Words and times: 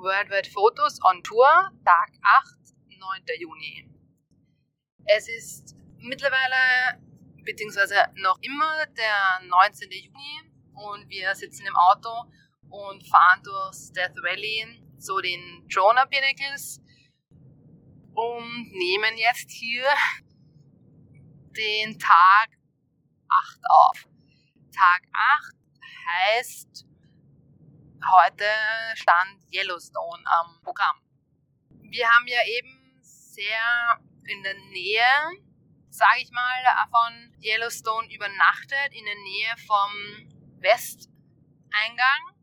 Worldwide 0.00 0.48
Fotos 0.48 0.98
on 1.04 1.22
Tour, 1.22 1.46
Tag 1.84 2.10
8, 2.22 2.56
9. 2.98 3.22
Juni. 3.38 3.86
Es 5.04 5.28
ist 5.28 5.76
mittlerweile, 5.98 6.98
beziehungsweise 7.44 7.94
noch 8.16 8.38
immer 8.40 8.86
der 8.86 9.46
19. 9.46 9.90
Juni 9.90 10.52
und 10.72 11.08
wir 11.08 11.34
sitzen 11.34 11.66
im 11.66 11.76
Auto 11.76 12.32
und 12.70 13.06
fahren 13.06 13.42
durchs 13.42 13.92
Death 13.92 14.16
Valley 14.22 14.82
zu 14.98 15.20
den 15.20 15.66
Jonah 15.68 16.06
Pinnacles 16.06 16.80
und 18.14 18.72
nehmen 18.72 19.18
jetzt 19.18 19.50
hier 19.50 19.84
den 21.56 21.98
Tag 21.98 22.48
8 23.28 23.58
auf. 23.68 24.08
Tag 24.72 25.02
8 25.12 25.54
heißt, 26.08 26.89
heute 28.04 28.44
stand 28.94 29.40
Yellowstone 29.52 30.22
am 30.26 30.60
Programm. 30.62 31.02
Wir 31.82 32.08
haben 32.08 32.26
ja 32.26 32.38
eben 32.46 33.00
sehr 33.02 34.00
in 34.26 34.42
der 34.42 34.54
Nähe, 34.54 35.42
sage 35.88 36.22
ich 36.22 36.30
mal, 36.30 36.64
von 36.90 37.34
Yellowstone 37.42 38.12
übernachtet, 38.12 38.92
in 38.92 39.04
der 39.04 39.14
Nähe 39.14 39.56
vom 39.66 40.60
Westeingang, 40.60 42.36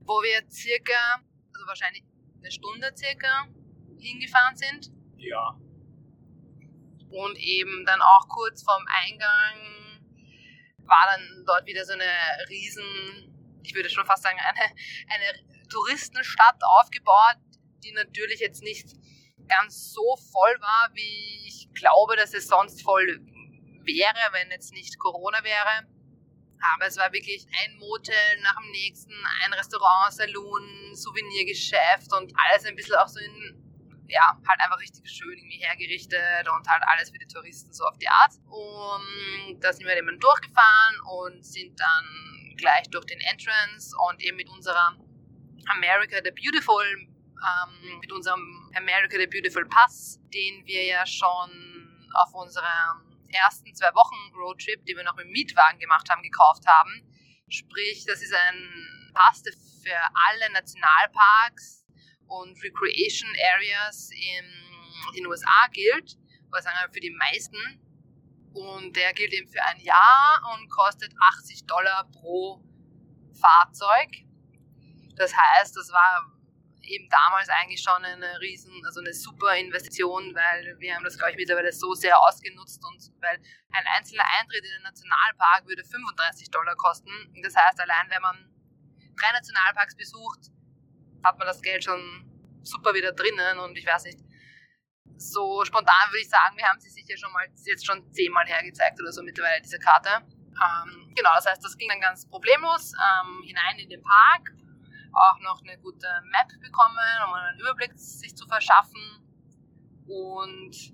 wo 0.00 0.22
wir 0.22 0.42
circa, 0.50 1.22
also 1.54 1.66
wahrscheinlich 1.66 2.04
eine 2.38 2.50
Stunde 2.50 2.92
circa 2.96 3.46
hingefahren 3.98 4.56
sind. 4.56 4.90
Ja. 5.16 5.58
Und 7.10 7.38
eben 7.38 7.84
dann 7.84 8.00
auch 8.00 8.28
kurz 8.28 8.62
vorm 8.62 8.84
Eingang 9.04 10.00
war 10.84 11.06
dann 11.10 11.44
dort 11.46 11.66
wieder 11.66 11.84
so 11.84 11.92
eine 11.92 12.10
riesen, 12.48 13.31
ich 13.62 13.74
würde 13.74 13.90
schon 13.90 14.06
fast 14.06 14.22
sagen, 14.22 14.38
eine, 14.38 14.60
eine 14.60 15.68
Touristenstadt 15.68 16.60
aufgebaut, 16.80 17.36
die 17.84 17.92
natürlich 17.92 18.40
jetzt 18.40 18.62
nicht 18.62 18.88
ganz 19.48 19.92
so 19.92 20.16
voll 20.32 20.56
war, 20.60 20.90
wie 20.94 21.46
ich 21.46 21.68
glaube, 21.74 22.16
dass 22.16 22.34
es 22.34 22.46
sonst 22.46 22.82
voll 22.82 23.20
wäre, 23.84 24.32
wenn 24.32 24.50
jetzt 24.50 24.72
nicht 24.72 24.98
Corona 24.98 25.42
wäre. 25.42 25.88
Aber 26.74 26.86
es 26.86 26.96
war 26.96 27.12
wirklich 27.12 27.44
ein 27.64 27.76
Motel 27.76 28.40
nach 28.42 28.56
dem 28.56 28.70
nächsten, 28.70 29.12
ein 29.44 29.52
Restaurant, 29.52 30.12
Saloon, 30.12 30.94
Souvenirgeschäft 30.94 32.12
und 32.12 32.32
alles 32.46 32.64
ein 32.66 32.76
bisschen 32.76 32.94
auch 32.96 33.08
so 33.08 33.18
in 33.18 33.62
ja, 34.12 34.38
halt 34.46 34.60
einfach 34.60 34.78
richtig 34.78 35.10
schön 35.10 35.32
irgendwie 35.32 35.56
hergerichtet 35.56 36.46
und 36.46 36.68
halt 36.68 36.82
alles 36.86 37.10
für 37.10 37.18
die 37.18 37.26
Touristen 37.26 37.72
so 37.72 37.84
auf 37.84 37.96
die 37.98 38.08
Art. 38.08 38.32
Und 38.46 39.58
da 39.60 39.72
sind 39.72 39.86
wir 39.86 39.96
eben 39.96 40.20
durchgefahren 40.20 41.00
und 41.00 41.44
sind 41.44 41.80
dann 41.80 42.41
gleich 42.56 42.88
durch 42.90 43.04
den 43.06 43.20
Entrance 43.20 43.94
und 44.08 44.22
eben 44.22 44.36
mit 44.36 44.48
unserer 44.48 44.96
America 45.68 46.18
the 46.24 46.30
Beautiful, 46.30 46.84
ähm, 46.84 47.98
mit 48.00 48.12
unserem 48.12 48.70
America 48.76 49.18
the 49.18 49.26
Beautiful 49.26 49.66
Pass, 49.68 50.20
den 50.32 50.66
wir 50.66 50.84
ja 50.84 51.06
schon 51.06 51.50
auf 52.14 52.34
unserem 52.34 53.18
ersten 53.28 53.74
zwei 53.74 53.92
Wochen 53.94 54.34
Roadtrip, 54.34 54.84
die 54.84 54.94
wir 54.94 55.04
noch 55.04 55.16
mit 55.16 55.26
Mietwagen 55.28 55.78
gemacht 55.78 56.08
haben, 56.10 56.22
gekauft 56.22 56.66
haben. 56.66 57.08
Sprich, 57.48 58.04
das 58.06 58.22
ist 58.22 58.34
ein 58.34 59.10
Pass, 59.14 59.42
für 59.82 59.98
alle 60.28 60.52
Nationalparks 60.52 61.84
und 62.26 62.56
Recreation 62.62 63.28
Areas 63.54 64.10
in 64.12 65.14
den 65.16 65.26
USA 65.26 65.66
gilt, 65.72 66.16
oder 66.50 66.62
sagen 66.62 66.76
wir 66.86 66.92
für 66.92 67.00
die 67.00 67.10
meisten. 67.10 67.81
Und 68.54 68.94
der 68.96 69.12
gilt 69.14 69.32
eben 69.32 69.48
für 69.48 69.62
ein 69.62 69.80
Jahr 69.80 70.40
und 70.54 70.68
kostet 70.68 71.12
80 71.38 71.66
Dollar 71.66 72.08
pro 72.12 72.62
Fahrzeug. 73.40 74.10
Das 75.16 75.32
heißt, 75.34 75.76
das 75.76 75.90
war 75.90 76.32
eben 76.82 77.08
damals 77.08 77.48
eigentlich 77.48 77.80
schon 77.80 78.04
eine 78.04 78.40
riesen, 78.40 78.72
also 78.84 79.00
eine 79.00 79.12
super 79.12 79.56
Investition, 79.56 80.34
weil 80.34 80.76
wir 80.78 80.94
haben 80.94 81.04
das, 81.04 81.16
glaube 81.16 81.32
ich, 81.32 81.36
mittlerweile 81.36 81.72
so 81.72 81.94
sehr 81.94 82.18
ausgenutzt 82.20 82.84
und 82.84 83.12
weil 83.20 83.38
ein 83.72 83.84
einzelner 83.96 84.24
Eintritt 84.38 84.64
in 84.64 84.72
den 84.72 84.82
Nationalpark 84.82 85.66
würde 85.66 85.84
35 85.84 86.50
Dollar 86.50 86.74
kosten. 86.76 87.10
Das 87.42 87.54
heißt, 87.56 87.80
allein 87.80 88.10
wenn 88.10 88.22
man 88.22 88.36
drei 89.16 89.32
Nationalparks 89.32 89.96
besucht, 89.96 90.50
hat 91.24 91.38
man 91.38 91.46
das 91.46 91.62
Geld 91.62 91.84
schon 91.84 92.28
super 92.62 92.94
wieder 92.94 93.12
drinnen 93.12 93.58
und 93.60 93.76
ich 93.76 93.86
weiß 93.86 94.04
nicht, 94.04 94.18
so 95.16 95.64
spontan 95.64 96.10
würde 96.10 96.20
ich 96.20 96.28
sagen, 96.28 96.56
wir 96.56 96.66
haben 96.66 96.80
sie 96.80 96.90
sicher 96.90 97.16
schon 97.16 97.32
mal, 97.32 97.46
jetzt 97.64 97.86
schon 97.86 98.12
zehnmal 98.12 98.46
hergezeigt 98.46 99.00
oder 99.00 99.12
so 99.12 99.22
mittlerweile, 99.22 99.60
diese 99.62 99.78
Karte. 99.78 100.10
Ähm, 100.10 101.12
genau, 101.14 101.30
das 101.34 101.46
heißt, 101.46 101.64
das 101.64 101.76
ging 101.76 101.88
dann 101.88 102.00
ganz 102.00 102.28
problemlos 102.28 102.92
ähm, 102.92 103.42
hinein 103.44 103.78
in 103.78 103.88
den 103.88 104.02
Park. 104.02 104.52
Auch 105.14 105.38
noch 105.40 105.60
eine 105.62 105.78
gute 105.78 106.06
Map 106.30 106.48
bekommen, 106.60 106.98
um 107.26 107.34
einen 107.34 107.60
Überblick 107.60 107.92
sich 107.94 108.34
zu 108.34 108.46
verschaffen. 108.46 109.20
Und 110.06 110.92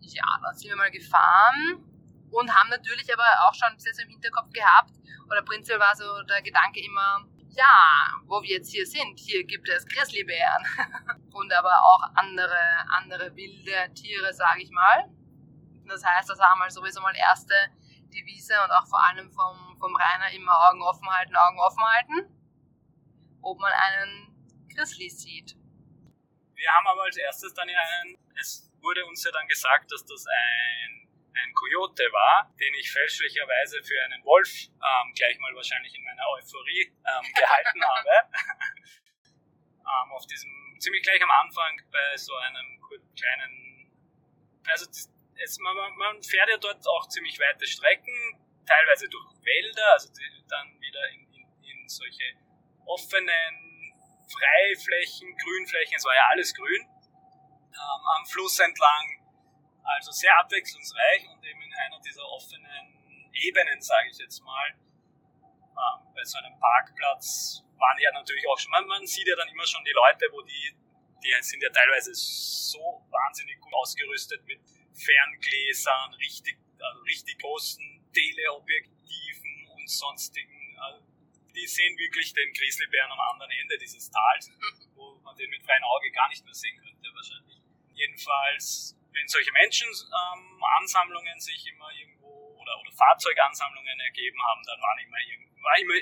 ja, 0.00 0.24
dann 0.42 0.54
sind 0.54 0.70
wir 0.70 0.76
mal 0.76 0.90
gefahren 0.90 1.84
und 2.30 2.54
haben 2.54 2.70
natürlich 2.70 3.12
aber 3.12 3.26
auch 3.46 3.54
schon 3.54 3.78
sehr, 3.78 3.94
sehr 3.94 4.04
im 4.04 4.10
Hinterkopf 4.10 4.52
gehabt, 4.52 4.92
oder 5.28 5.42
prinzipiell 5.42 5.80
war 5.80 5.94
so 5.96 6.22
der 6.22 6.42
Gedanke 6.42 6.80
immer, 6.84 7.26
ja, 7.56 8.20
wo 8.26 8.42
wir 8.42 8.56
jetzt 8.56 8.70
hier 8.70 8.86
sind, 8.86 9.18
hier 9.18 9.44
gibt 9.44 9.68
es 9.68 9.86
Grizzlybären 9.86 10.64
und 11.32 11.52
aber 11.52 11.72
auch 11.72 12.02
andere, 12.14 12.58
andere 12.88 13.34
wilde 13.34 13.92
Tiere, 13.94 14.32
sage 14.32 14.62
ich 14.62 14.70
mal. 14.70 15.10
Das 15.86 16.04
heißt, 16.04 16.28
das 16.28 16.38
war 16.38 16.56
mal 16.56 16.70
sowieso 16.70 17.00
mal 17.00 17.14
erste 17.16 17.54
Devise 18.12 18.54
und 18.64 18.70
auch 18.70 18.86
vor 18.86 19.02
allem 19.04 19.30
vom, 19.30 19.76
vom 19.78 19.94
Rainer 19.94 20.30
immer 20.32 20.52
Augen 20.68 20.82
offen 20.82 21.08
halten, 21.08 21.36
Augen 21.36 21.58
offen 21.60 21.84
halten, 21.84 22.36
ob 23.42 23.58
man 23.58 23.72
einen 23.72 24.68
Grizzly 24.74 25.08
sieht. 25.08 25.56
Wir 26.54 26.70
haben 26.72 26.86
aber 26.88 27.04
als 27.04 27.16
erstes 27.16 27.54
dann 27.54 27.68
einen, 27.68 28.18
es 28.40 28.70
wurde 28.80 29.04
uns 29.06 29.24
ja 29.24 29.30
dann 29.32 29.46
gesagt, 29.48 29.92
dass 29.92 30.04
das 30.04 30.26
ein 30.26 31.05
ein 31.36 31.52
Coyote 31.54 32.04
war, 32.12 32.52
den 32.58 32.74
ich 32.74 32.90
fälschlicherweise 32.90 33.82
für 33.82 34.02
einen 34.04 34.24
Wolf 34.24 34.68
ähm, 34.68 35.12
gleich 35.14 35.38
mal 35.38 35.54
wahrscheinlich 35.54 35.94
in 35.94 36.04
meiner 36.04 36.26
Euphorie 36.36 36.82
ähm, 36.82 37.26
gehalten 37.34 37.84
habe. 37.84 38.10
ähm, 39.80 40.12
auf 40.12 40.26
diesem, 40.26 40.50
ziemlich 40.80 41.02
gleich 41.02 41.22
am 41.22 41.30
Anfang 41.30 41.80
bei 41.90 42.16
so 42.16 42.34
einem 42.36 42.80
kleinen, 43.16 43.90
also 44.68 44.86
es, 44.90 45.58
man, 45.58 45.74
man 45.96 46.22
fährt 46.22 46.48
ja 46.48 46.56
dort 46.56 46.86
auch 46.86 47.08
ziemlich 47.08 47.38
weite 47.38 47.66
Strecken, 47.66 48.40
teilweise 48.66 49.08
durch 49.08 49.26
Wälder, 49.44 49.92
also 49.92 50.12
die, 50.12 50.44
dann 50.48 50.80
wieder 50.80 51.08
in, 51.10 51.20
in, 51.34 51.46
in 51.62 51.88
solche 51.88 52.34
offenen 52.86 53.94
Freiflächen, 54.26 55.36
Grünflächen, 55.36 55.96
es 55.96 56.04
war 56.04 56.14
ja 56.14 56.26
alles 56.30 56.54
grün, 56.54 56.82
ähm, 56.82 58.02
am 58.16 58.26
Fluss 58.26 58.58
entlang 58.58 59.15
also 59.86 60.10
sehr 60.10 60.36
abwechslungsreich 60.38 61.28
und 61.30 61.44
eben 61.44 61.62
in 61.62 61.72
einer 61.74 62.00
dieser 62.00 62.24
offenen 62.28 63.30
Ebenen, 63.32 63.80
sage 63.80 64.08
ich 64.10 64.18
jetzt 64.18 64.42
mal. 64.42 64.68
Ähm, 64.70 66.12
bei 66.14 66.24
so 66.24 66.38
einem 66.38 66.58
Parkplatz 66.58 67.62
waren 67.78 67.98
ja 68.00 68.10
natürlich 68.12 68.46
auch 68.48 68.58
schon, 68.58 68.70
man, 68.70 68.86
man 68.86 69.06
sieht 69.06 69.26
ja 69.26 69.36
dann 69.36 69.48
immer 69.48 69.66
schon 69.66 69.84
die 69.84 69.92
Leute, 69.92 70.26
wo 70.32 70.42
die, 70.42 70.74
die 71.22 71.42
sind 71.42 71.62
ja 71.62 71.70
teilweise 71.70 72.14
so 72.14 73.06
wahnsinnig 73.10 73.60
gut 73.60 73.72
ausgerüstet 73.74 74.44
mit 74.46 74.60
Ferngläsern, 74.94 76.14
richtig, 76.14 76.56
also 76.80 77.00
richtig 77.02 77.38
großen 77.38 78.10
Teleobjektiven 78.12 79.68
und 79.76 79.90
sonstigen. 79.90 80.78
Also 80.78 81.04
die 81.54 81.66
sehen 81.66 81.96
wirklich 81.98 82.32
den 82.32 82.52
Grizzlybären 82.52 83.12
am 83.12 83.20
anderen 83.20 83.50
Ende 83.50 83.78
dieses 83.78 84.10
Tals, 84.10 84.50
wo 84.94 85.14
man 85.20 85.36
den 85.36 85.50
mit 85.50 85.62
freiem 85.62 85.84
Auge 85.84 86.10
gar 86.12 86.28
nicht 86.28 86.44
mehr 86.44 86.54
sehen 86.54 86.78
könnte 86.78 87.08
wahrscheinlich. 87.14 87.60
Jedenfalls 87.92 88.95
wenn 89.16 89.26
solche 89.28 89.50
Menschenansammlungen 89.52 91.32
ähm, 91.34 91.40
sich 91.40 91.66
immer 91.72 91.90
irgendwo 91.90 92.54
oder, 92.60 92.78
oder 92.80 92.92
Fahrzeugansammlungen 92.92 93.98
ergeben 94.00 94.38
haben, 94.44 94.62
dann 94.64 94.80
war 94.80 94.94
immer, 95.00 95.16
war 95.64 95.78
immer 95.80 95.94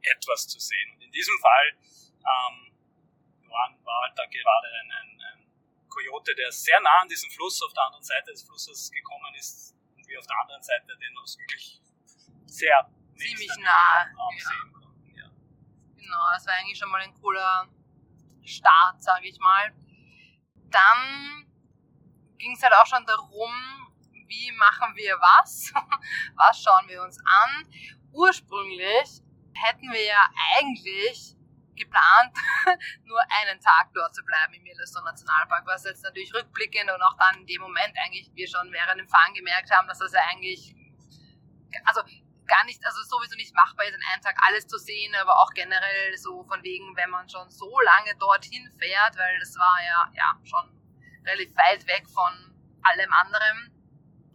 etwas 0.00 0.48
zu 0.48 0.58
sehen. 0.58 0.90
Und 0.94 1.02
in 1.02 1.12
diesem 1.12 1.38
Fall 1.40 1.76
ähm, 1.76 2.72
war, 3.48 3.68
war 3.84 4.02
halt 4.08 4.18
da 4.18 4.24
gerade 4.24 4.68
ein, 4.80 4.90
ein, 4.90 5.20
ein 5.20 5.46
Coyote, 5.88 6.34
der 6.34 6.50
sehr 6.50 6.80
nah 6.80 7.02
an 7.02 7.08
diesem 7.08 7.30
Fluss 7.30 7.62
auf 7.62 7.72
der 7.74 7.84
anderen 7.84 8.04
Seite 8.04 8.30
des 8.32 8.42
Flusses 8.42 8.90
gekommen 8.90 9.34
ist 9.34 9.76
und 9.94 10.08
wir 10.08 10.18
auf 10.18 10.26
der 10.26 10.38
anderen 10.40 10.62
Seite 10.62 10.96
den 10.96 11.18
uns 11.18 11.38
wirklich 11.38 11.82
sehr 12.46 12.90
ziemlich 13.16 13.50
nah 13.60 14.08
ja. 14.08 14.30
sehen 14.38 14.72
konnten. 14.72 15.14
Ja. 15.14 15.28
Genau, 15.94 16.30
das 16.32 16.46
war 16.46 16.54
eigentlich 16.54 16.78
schon 16.78 16.90
mal 16.90 17.02
ein 17.02 17.12
cooler 17.14 17.68
Start, 18.44 19.02
sage 19.02 19.28
ich 19.28 19.38
mal. 19.38 19.74
Dann 20.70 21.51
ging 22.42 22.54
es 22.54 22.62
halt 22.62 22.74
auch 22.74 22.86
schon 22.86 23.06
darum, 23.06 23.54
wie 24.26 24.52
machen 24.52 24.94
wir 24.96 25.16
was, 25.16 25.72
was 26.36 26.62
schauen 26.62 26.88
wir 26.88 27.02
uns 27.02 27.18
an. 27.18 27.68
Ursprünglich 28.12 29.22
hätten 29.54 29.92
wir 29.92 30.04
ja 30.04 30.28
eigentlich 30.58 31.36
geplant, 31.76 32.36
nur 33.04 33.20
einen 33.40 33.60
Tag 33.60 33.90
dort 33.94 34.14
zu 34.14 34.22
bleiben 34.24 34.52
im 34.54 34.66
Yellowstone 34.66 35.06
Nationalpark, 35.06 35.66
was 35.66 35.84
jetzt 35.84 36.02
natürlich 36.02 36.34
rückblickend 36.34 36.90
und 36.90 37.00
auch 37.02 37.16
dann 37.16 37.40
in 37.40 37.46
dem 37.46 37.62
Moment 37.62 37.96
eigentlich 38.04 38.30
wir 38.34 38.48
schon 38.48 38.72
während 38.72 39.00
dem 39.00 39.08
Fahren 39.08 39.32
gemerkt 39.34 39.70
haben, 39.70 39.88
dass 39.88 39.98
das 39.98 40.12
ja 40.12 40.20
eigentlich, 40.28 40.74
also 41.84 42.02
gar 42.46 42.64
nicht, 42.64 42.84
also 42.84 43.00
sowieso 43.04 43.36
nicht 43.36 43.54
machbar 43.54 43.86
ist, 43.86 43.94
an 43.94 44.02
einem 44.12 44.22
Tag 44.22 44.36
alles 44.46 44.66
zu 44.66 44.76
sehen, 44.76 45.14
aber 45.14 45.40
auch 45.40 45.50
generell 45.54 46.18
so 46.18 46.42
von 46.44 46.62
wegen, 46.62 46.94
wenn 46.96 47.08
man 47.08 47.28
schon 47.28 47.48
so 47.50 47.70
lange 47.80 48.14
dorthin 48.16 48.68
fährt, 48.78 49.16
weil 49.16 49.38
das 49.38 49.56
war 49.56 49.78
ja, 49.82 50.12
ja, 50.14 50.40
schon 50.44 50.81
relativ 51.24 51.54
weit 51.56 51.86
weg 51.86 52.08
von 52.08 52.54
allem 52.82 53.12
anderen, 53.12 53.70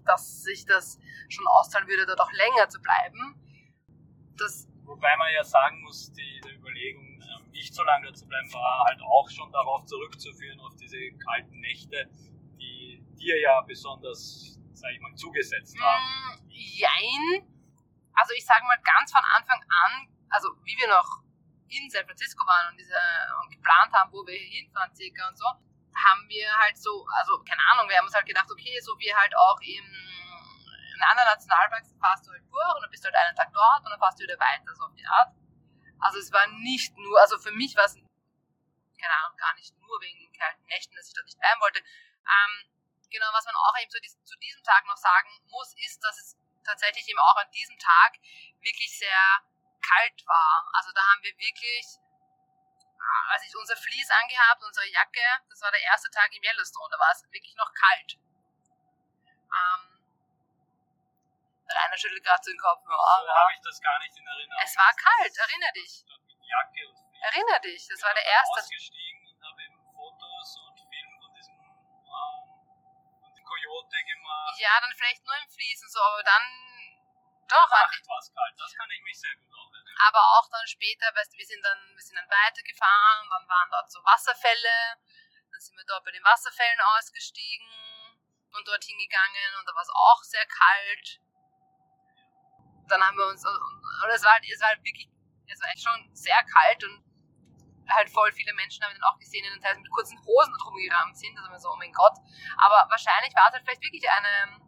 dass 0.06 0.44
sich 0.44 0.66
das 0.66 1.00
schon 1.30 1.46
auszahlen 1.48 1.88
würde, 1.88 2.06
dort 2.06 2.22
auch 2.22 2.32
länger 2.32 2.70
zu 2.70 2.82
bleiben. 2.82 3.36
Das 4.38 4.68
Wobei 4.88 5.18
man 5.18 5.34
ja 5.34 5.44
sagen 5.44 5.82
muss, 5.82 6.14
die, 6.14 6.42
die 6.46 6.56
Überlegung, 6.56 7.04
ähm, 7.04 7.52
nicht 7.52 7.76
so 7.76 7.84
lange 7.84 8.14
zu 8.14 8.26
bleiben, 8.26 8.54
war 8.54 8.86
halt 8.86 9.02
auch 9.02 9.30
schon 9.30 9.52
darauf 9.52 9.86
zurückzuführen, 9.86 10.60
auf 10.62 10.76
diese 10.78 11.12
kalten 11.28 11.60
Nächte, 11.60 12.10
die 12.58 13.04
dir 13.20 13.38
ja 13.42 13.60
besonders, 13.62 14.58
sag 14.72 14.92
ich 14.94 15.02
mal, 15.02 15.14
zugesetzt 15.16 15.78
haben. 15.78 16.04
Mm, 16.04 16.50
jein. 16.50 17.44
Also 18.14 18.34
ich 18.34 18.46
sage 18.46 18.64
mal 18.66 18.80
ganz 18.82 19.12
von 19.12 19.22
Anfang 19.36 19.60
an, 19.60 20.08
also 20.30 20.48
wie 20.64 20.78
wir 20.80 20.88
noch 20.88 21.22
in 21.68 21.90
San 21.90 22.06
Francisco 22.06 22.46
waren 22.48 22.72
und, 22.72 22.80
diese, 22.80 22.96
und 23.44 23.52
geplant 23.52 23.92
haben, 23.92 24.10
wo 24.14 24.26
wir 24.26 24.40
hinfahren 24.40 24.96
circa 24.96 25.28
und 25.28 25.38
so, 25.38 25.48
haben 26.06 26.30
wir 26.30 26.48
halt 26.60 26.78
so, 26.78 27.06
also 27.18 27.42
keine 27.44 27.62
Ahnung, 27.72 27.90
wir 27.90 27.98
haben 27.98 28.06
uns 28.06 28.16
halt 28.16 28.26
gedacht, 28.26 28.50
okay, 28.52 28.80
so 28.82 28.98
wie 29.00 29.14
halt 29.14 29.36
auch 29.36 29.60
im, 29.62 29.86
in 29.86 31.02
anderen 31.10 31.30
Nationalparks 31.30 31.96
fahrst 32.00 32.28
du 32.28 32.32
halt 32.32 32.44
durch 32.50 32.76
und 32.76 32.82
dann 32.82 32.92
bist 32.92 33.04
du 33.04 33.08
halt 33.08 33.16
einen 33.16 33.36
Tag 33.36 33.52
dort 33.54 33.84
und 33.86 33.92
dann 33.92 34.00
fährst 34.00 34.20
du 34.20 34.24
wieder 34.24 34.40
weiter, 34.40 34.76
so 34.76 34.86
auf 34.86 34.96
die 34.96 35.06
Art. 35.06 35.34
Also 36.00 36.20
es 36.20 36.32
war 36.32 36.46
nicht 36.62 36.96
nur, 36.98 37.20
also 37.20 37.38
für 37.40 37.52
mich 37.52 37.76
war 37.76 37.86
es, 37.86 37.96
keine 37.96 39.14
Ahnung, 39.24 39.38
gar 39.38 39.54
nicht 39.56 39.74
nur 39.78 40.02
wegen 40.02 40.32
kalten 40.34 40.66
Nächten, 40.66 40.96
dass 40.96 41.08
ich 41.08 41.14
dort 41.14 41.26
nicht 41.26 41.40
bleiben 41.40 41.62
wollte. 41.62 41.80
Ähm, 41.80 42.54
genau, 43.10 43.28
was 43.34 43.46
man 43.46 43.56
auch 43.56 43.76
eben 43.82 43.90
zu 43.90 44.00
diesem, 44.02 44.24
zu 44.26 44.38
diesem 44.38 44.64
Tag 44.64 44.86
noch 44.86 44.98
sagen 44.98 45.30
muss, 45.50 45.74
ist, 45.82 46.04
dass 46.04 46.18
es 46.18 46.38
tatsächlich 46.64 47.08
eben 47.10 47.20
auch 47.20 47.38
an 47.38 47.50
diesem 47.52 47.78
Tag 47.80 48.20
wirklich 48.62 48.98
sehr 48.98 49.42
kalt 49.82 50.20
war. 50.28 50.70
Also 50.74 50.92
da 50.92 51.02
haben 51.02 51.24
wir 51.24 51.34
wirklich, 51.38 51.86
als 53.30 53.44
ich 53.44 53.56
unser 53.56 53.76
Vlies 53.76 54.10
angehabt, 54.10 54.64
unsere 54.64 54.88
Jacke, 54.88 55.28
das 55.50 55.62
war 55.62 55.72
der 55.72 55.82
erste 55.82 56.10
Tag 56.10 56.34
im 56.36 56.44
Yellowstone, 56.44 56.90
da 56.92 57.00
war 57.00 57.12
es 57.12 57.24
wirklich 57.32 57.56
noch 57.56 57.72
kalt. 57.74 58.18
Ähm, 59.48 59.98
Rainer 61.68 61.98
schüttelt 61.98 62.24
gerade 62.24 62.44
den 62.44 62.58
Kopf. 62.58 62.84
Ja, 62.88 62.96
so 62.96 63.36
habe 63.36 63.54
ich 63.54 63.62
das 63.62 63.82
gar 63.82 64.00
nicht 64.00 64.16
in 64.18 64.26
Erinnerung. 64.28 64.64
Es 64.64 64.78
war 64.78 64.94
kalt, 64.96 65.38
erinner 65.38 65.72
dich. 65.74 66.06
Jacke 66.48 66.88
und 66.88 66.98
Flies. 66.98 67.22
Erinner 67.22 67.60
dich, 67.60 67.88
das 67.88 68.02
war 68.04 68.14
der 68.14 68.26
erste. 68.26 68.60
ausgestiegen 68.60 69.28
und 69.28 69.44
habe 69.44 69.64
eben 69.64 69.80
Fotos 69.92 70.58
und 70.64 70.80
Film 70.80 71.12
von 71.20 71.34
diesem, 71.36 71.56
ähm, 71.56 72.58
Coyote 73.44 74.04
gemacht. 74.04 74.60
Ja, 74.60 74.80
dann 74.80 74.94
vielleicht 74.96 75.24
nur 75.26 75.36
im 75.36 75.50
Fließen 75.50 75.90
so, 75.90 76.00
aber 76.02 76.24
dann 76.24 76.44
doch. 77.48 77.70
Nacht 77.70 78.08
war 78.08 78.20
es 78.20 78.34
kalt, 78.34 78.60
das 78.60 78.76
kann 78.76 78.90
ich 78.92 79.02
mich 79.04 79.20
sehr 79.20 79.36
gut. 79.36 79.47
Aber 80.06 80.22
auch 80.38 80.48
dann 80.50 80.68
später, 80.68 81.10
weißt 81.16 81.34
du, 81.34 81.38
wir 81.38 81.46
sind 81.46 81.64
dann, 81.64 81.80
wir 81.96 82.04
sind 82.04 82.16
dann 82.16 82.30
weitergefahren, 82.30 83.30
dann 83.30 83.48
waren 83.50 83.70
dort 83.72 83.92
so 83.92 84.04
Wasserfälle, 84.06 85.02
dann 85.52 85.62
sind 85.62 85.78
wir 85.78 85.86
dort 85.86 86.06
bei 86.06 86.12
den 86.12 86.24
Wasserfällen 86.24 86.80
ausgestiegen 86.98 87.68
und 88.54 88.68
dorthin 88.68 88.98
gegangen 88.98 89.58
und 89.60 89.66
da 89.68 89.74
war 89.74 89.82
es 89.82 89.90
auch 89.90 90.22
sehr 90.24 90.46
kalt. 90.46 91.20
Dann 92.88 93.04
haben 93.04 93.18
wir 93.18 93.28
uns, 93.28 93.44
und 93.44 94.10
es 94.14 94.24
war 94.24 94.34
halt, 94.34 94.46
es 94.46 94.62
war 94.62 94.70
halt 94.70 94.84
wirklich, 94.84 95.10
es 95.48 95.62
war 95.62 95.70
echt 95.70 95.84
schon 95.84 96.16
sehr 96.16 96.40
kalt 96.46 96.84
und 96.84 97.04
halt 97.90 98.10
voll 98.10 98.32
viele 98.34 98.54
Menschen 98.54 98.84
haben 98.84 98.92
wir 98.92 99.00
dann 99.00 99.10
auch 99.10 99.20
gesehen, 99.20 99.44
die 99.44 99.50
dann 99.50 99.62
teilweise 99.62 99.82
mit 99.82 99.92
kurzen 99.92 100.20
Hosen 100.26 100.54
drum 100.62 100.76
gerammt 100.76 101.18
sind. 101.18 101.38
Also 101.38 101.70
so, 101.70 101.74
oh 101.74 101.78
mein 101.78 101.92
Gott. 101.94 102.18
Aber 102.58 102.88
wahrscheinlich 102.90 103.34
war 103.36 103.48
es 103.48 103.54
halt 103.54 103.64
vielleicht 103.64 103.84
wirklich 103.84 104.10
eine, 104.10 104.67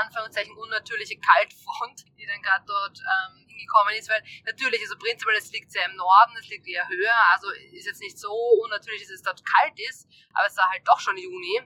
Anführungszeichen 0.00 0.56
unnatürliche 0.56 1.18
Kaltfront, 1.18 2.04
die 2.18 2.26
dann 2.26 2.40
gerade 2.42 2.64
dort 2.66 2.98
ähm, 2.98 3.46
hingekommen 3.46 3.94
ist, 3.94 4.08
weil 4.08 4.22
natürlich, 4.44 4.80
also 4.82 4.96
prinzipiell, 4.98 5.36
es 5.36 5.52
liegt 5.52 5.70
sehr 5.70 5.86
im 5.86 5.96
Norden, 5.96 6.36
es 6.38 6.48
liegt 6.48 6.66
eher 6.66 6.86
höher, 6.88 7.16
also 7.32 7.50
ist 7.50 7.86
jetzt 7.86 8.00
nicht 8.00 8.18
so 8.18 8.32
unnatürlich, 8.64 9.02
dass 9.02 9.10
es 9.10 9.22
dort 9.22 9.42
kalt 9.44 9.78
ist, 9.88 10.08
aber 10.34 10.46
es 10.46 10.56
war 10.56 10.68
halt 10.70 10.86
doch 10.86 10.98
schon 10.98 11.16
Juni. 11.16 11.62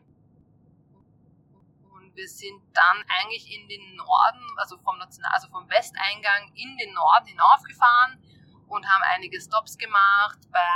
Und 1.93 2.15
wir 2.15 2.29
sind 2.29 2.63
dann 2.75 3.05
eigentlich 3.09 3.51
in 3.53 3.69
den 3.69 3.97
Norden, 3.97 4.45
also 4.57 4.79
vom, 4.79 4.99
National 4.99 5.33
also 5.33 5.49
vom 5.49 5.69
Westeingang 5.69 6.53
in 6.55 6.77
den 6.77 6.93
Norden 6.95 7.27
hinaufgefahren 7.27 8.23
und 8.69 8.87
haben 8.87 9.03
einige 9.15 9.41
Stops 9.41 9.79
gemacht 9.79 10.39
bei 10.51 10.67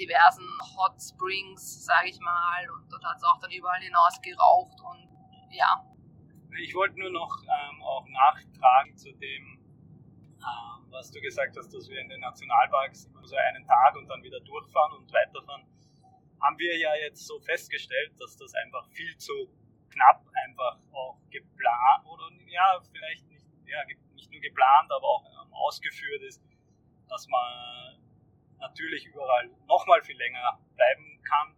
diversen 0.00 0.46
Hot 0.76 0.96
Springs, 1.00 1.84
sage 1.84 2.08
ich 2.08 2.18
mal, 2.20 2.70
und 2.70 2.90
dort 2.90 3.04
hat 3.04 3.18
es 3.18 3.24
auch 3.24 3.38
dann 3.38 3.50
überall 3.50 3.80
hinaus 3.80 4.20
geraucht 4.22 4.80
und 4.80 5.08
ja, 5.50 5.84
ich 6.58 6.74
wollte 6.74 6.98
nur 6.98 7.10
noch 7.10 7.42
ähm, 7.44 7.82
auch 7.82 8.06
nachtragen 8.08 8.96
zu 8.96 9.12
dem, 9.12 9.58
ähm, 10.38 10.90
was 10.90 11.10
du 11.10 11.20
gesagt 11.20 11.56
hast, 11.56 11.72
dass 11.72 11.88
wir 11.88 12.00
in 12.00 12.08
den 12.08 12.20
Nationalparks 12.20 13.06
immer 13.06 13.26
so 13.26 13.36
einen 13.36 13.64
Tag 13.64 13.96
und 13.96 14.08
dann 14.08 14.22
wieder 14.22 14.40
durchfahren 14.40 14.98
und 14.98 15.12
weiterfahren. 15.12 15.64
Haben 16.40 16.58
wir 16.58 16.76
ja 16.78 16.94
jetzt 16.96 17.26
so 17.26 17.38
festgestellt, 17.40 18.12
dass 18.18 18.36
das 18.36 18.54
einfach 18.54 18.88
viel 18.88 19.16
zu 19.18 19.32
knapp 19.90 20.24
einfach 20.46 20.78
auch 20.92 21.18
geplant 21.30 22.06
oder 22.06 22.30
ja, 22.46 22.80
vielleicht 22.92 23.28
nicht, 23.28 23.44
ja, 23.66 23.84
nicht 24.14 24.32
nur 24.32 24.40
geplant, 24.40 24.90
aber 24.90 25.06
auch 25.06 25.24
ähm, 25.24 25.52
ausgeführt 25.52 26.22
ist, 26.22 26.42
dass 27.08 27.26
man 27.28 27.98
natürlich 28.58 29.06
überall 29.06 29.48
nochmal 29.66 30.02
viel 30.02 30.16
länger 30.16 30.58
bleiben 30.74 31.22
kann, 31.22 31.48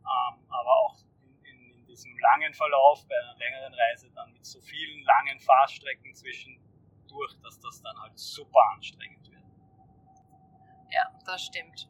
ähm, 0.00 0.44
aber 0.48 0.70
auch 0.70 1.05
diesem 1.96 2.18
langen 2.18 2.52
Verlauf, 2.54 3.06
bei 3.08 3.16
einer 3.16 3.36
längeren 3.36 3.74
Reise 3.74 4.10
dann 4.12 4.32
mit 4.32 4.44
so 4.44 4.60
vielen 4.60 5.02
langen 5.02 5.40
Fahrstrecken 5.40 6.14
zwischendurch, 6.14 7.34
dass 7.42 7.58
das 7.60 7.82
dann 7.82 7.98
halt 8.00 8.18
super 8.18 8.60
anstrengend 8.74 9.28
wird. 9.30 9.44
Ja, 10.90 11.10
das 11.24 11.42
stimmt. 11.42 11.88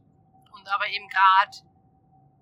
Und 0.53 0.69
aber 0.69 0.89
eben 0.89 1.09
gerade, 1.09 1.57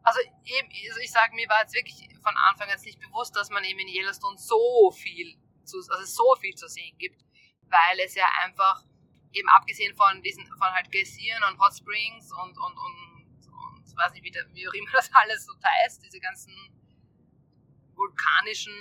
also 0.03 0.21
eben, 0.45 0.69
also 0.89 1.01
ich 1.01 1.11
sage, 1.11 1.35
mir 1.35 1.49
war 1.49 1.63
jetzt 1.63 1.75
wirklich 1.75 2.09
von 2.23 2.37
Anfang 2.37 2.71
an 2.71 2.81
nicht 2.85 3.01
bewusst, 3.01 3.35
dass 3.35 3.51
man 3.51 3.65
eben 3.65 3.81
in 3.81 3.89
Yellowstone 3.89 4.39
so 4.39 4.91
viel 4.91 5.37
zu, 5.65 5.79
also 5.79 6.05
so 6.05 6.41
viel 6.41 6.55
zu 6.55 6.69
sehen 6.69 6.97
gibt, 6.99 7.25
weil 7.69 8.01
es 8.05 8.15
ja 8.15 8.27
einfach 8.43 8.85
eben 9.33 9.49
abgesehen 9.49 9.95
von 9.97 10.23
diesen, 10.23 10.47
von 10.59 10.73
halt 10.73 10.93
Geysir 10.93 11.37
und 11.51 11.59
Hot 11.59 11.75
Springs 11.75 12.31
und, 12.33 12.57
und, 12.57 12.77
und, 12.77 13.49
und 13.49 13.97
weiß 13.97 14.13
nicht, 14.13 14.25
wie, 14.25 14.33
wie 14.53 14.69
auch 14.69 14.73
immer 14.73 14.91
das 14.93 15.11
alles 15.13 15.47
so 15.47 15.53
heißt, 15.63 16.05
diese 16.05 16.21
ganzen 16.21 16.55
vulkanischen 17.97 18.75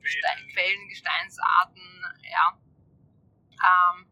Gestein, 0.00 0.48
Quellen, 0.52 0.88
Gesteinsarten, 0.88 2.04
ja. 2.30 2.58
Ähm, 3.54 4.06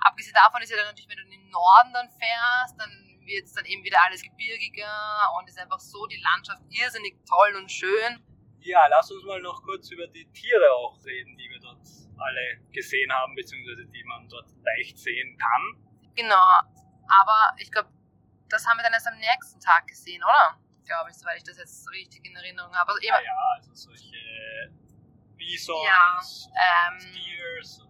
abgesehen 0.00 0.34
davon 0.34 0.60
ist 0.62 0.70
ja 0.70 0.76
dann 0.76 0.86
natürlich, 0.86 1.08
wenn 1.08 1.18
du 1.18 1.24
in 1.24 1.30
den 1.30 1.50
Norden 1.50 1.92
dann 1.92 2.10
fährst, 2.10 2.78
dann 2.78 2.90
wird 3.24 3.44
es 3.44 3.52
dann 3.52 3.64
eben 3.64 3.82
wieder 3.84 3.98
alles 4.04 4.22
gebirgiger 4.22 5.32
und 5.38 5.48
ist 5.48 5.58
einfach 5.58 5.80
so 5.80 6.06
die 6.06 6.20
Landschaft 6.32 6.62
irrsinnig 6.70 7.16
toll 7.26 7.56
und 7.56 7.70
schön. 7.70 8.22
Ja, 8.60 8.86
lass 8.88 9.10
uns 9.10 9.24
mal 9.24 9.40
noch 9.40 9.62
kurz 9.62 9.90
über 9.90 10.06
die 10.08 10.26
Tiere 10.32 10.72
auch 10.72 10.98
reden, 11.04 11.36
die 11.36 11.48
wir 11.48 11.60
dort 11.60 11.86
alle 12.18 12.60
gesehen 12.72 13.12
haben, 13.12 13.34
beziehungsweise 13.34 13.86
die 13.86 14.04
man 14.04 14.28
dort 14.28 14.50
leicht 14.62 14.98
sehen 14.98 15.38
kann. 15.38 15.84
Genau, 16.16 16.34
aber 17.06 17.54
ich 17.58 17.70
glaube, 17.70 17.90
das 18.48 18.66
haben 18.66 18.78
wir 18.78 18.82
dann 18.82 18.92
erst 18.92 19.06
am 19.06 19.18
nächsten 19.18 19.60
Tag 19.60 19.86
gesehen, 19.86 20.22
oder? 20.22 20.58
Glaube 20.86 21.10
ich, 21.10 21.16
soweit 21.16 21.36
ich 21.38 21.44
das 21.44 21.58
jetzt 21.58 21.90
richtig 21.90 22.24
in 22.24 22.34
Erinnerung 22.36 22.74
habe. 22.74 22.92
Also, 22.92 23.02
ja, 23.06 23.20
ja, 23.20 23.32
also 23.56 23.74
solche 23.74 24.16
Bisons, 25.36 26.48
ja, 26.54 26.88
ähm, 26.88 27.00
Steers, 27.00 27.82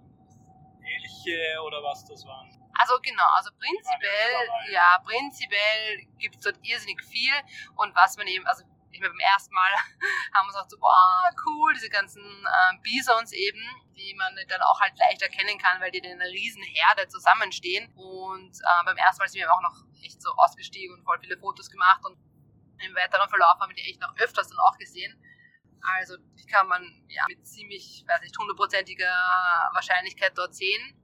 Elche 0.82 1.62
oder 1.62 1.82
was 1.82 2.04
das 2.04 2.24
waren. 2.26 2.50
Also 2.78 2.98
genau, 3.00 3.24
also 3.36 3.50
prinzipiell, 3.58 4.70
ja, 4.70 5.00
prinzipiell 5.02 6.06
gibt 6.18 6.36
es 6.36 6.42
dort 6.42 6.58
irrsinnig 6.62 7.02
viel 7.04 7.32
und 7.76 7.94
was 7.94 8.16
man 8.16 8.26
eben, 8.26 8.46
also 8.46 8.64
ich 8.90 9.00
meine, 9.00 9.12
beim 9.12 9.20
ersten 9.20 9.54
Mal 9.54 9.70
haben 10.34 10.46
wir 10.46 10.52
gesagt 10.52 10.70
so, 10.70 10.78
boah, 10.78 11.30
cool, 11.46 11.72
diese 11.74 11.88
ganzen 11.88 12.22
äh, 12.22 12.78
Bisons 12.82 13.32
eben, 13.32 13.60
die 13.96 14.14
man 14.14 14.34
dann 14.48 14.62
auch 14.62 14.80
halt 14.80 14.98
leicht 14.98 15.22
erkennen 15.22 15.58
kann, 15.58 15.80
weil 15.80 15.90
die 15.90 15.98
in 15.98 16.20
einer 16.20 16.30
riesen 16.30 16.62
Herde 16.62 17.08
zusammenstehen. 17.08 17.92
Und 17.94 18.56
äh, 18.56 18.84
beim 18.84 18.96
ersten 18.96 19.22
Mal 19.22 19.28
sind 19.28 19.40
wir 19.40 19.52
auch 19.52 19.60
noch 19.60 19.84
echt 20.02 20.20
so 20.20 20.30
ausgestiegen 20.36 20.94
und 20.94 21.04
voll 21.04 21.18
viele 21.20 21.38
Fotos 21.38 21.70
gemacht 21.70 22.04
und 22.04 22.18
im 22.78 22.94
weiteren 22.94 23.28
Verlauf 23.28 23.58
haben 23.60 23.70
wir 23.70 23.76
die 23.76 23.90
echt 23.90 24.00
noch 24.00 24.14
öfters 24.18 24.48
dann 24.48 24.58
auch 24.58 24.76
gesehen. 24.78 25.14
Also 25.98 26.16
die 26.16 26.46
kann 26.46 26.66
man 26.66 26.82
ja 27.08 27.24
mit 27.28 27.46
ziemlich, 27.46 28.04
weiß 28.06 28.20
nicht, 28.20 28.36
hundertprozentiger 28.38 29.12
Wahrscheinlichkeit 29.72 30.32
dort 30.36 30.54
sehen. 30.54 30.94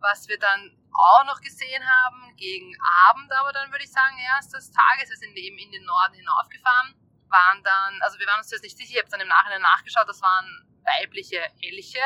Was 0.00 0.28
wir 0.28 0.38
dann 0.38 0.76
auch 0.92 1.24
noch 1.24 1.40
gesehen 1.40 1.82
haben, 1.84 2.34
gegen 2.36 2.74
Abend 3.08 3.30
aber 3.32 3.52
dann 3.52 3.70
würde 3.70 3.84
ich 3.84 3.92
sagen, 3.92 4.16
erst 4.34 4.54
des 4.54 4.70
Tages, 4.70 5.10
wir 5.10 5.16
sind 5.16 5.36
eben 5.36 5.58
in 5.58 5.70
den 5.70 5.84
Norden 5.84 6.14
hinaufgefahren, 6.14 6.94
waren 7.28 7.62
dann, 7.62 8.00
also 8.02 8.18
wir 8.18 8.26
waren 8.26 8.38
uns 8.38 8.50
jetzt 8.50 8.62
nicht 8.62 8.76
sicher, 8.76 8.94
ich 8.94 8.98
habe 9.00 9.10
dann 9.10 9.20
im 9.20 9.28
Nachhinein 9.28 9.62
nachgeschaut, 9.62 10.08
das 10.08 10.22
waren 10.22 10.66
weibliche 10.84 11.42
Elche, 11.60 12.00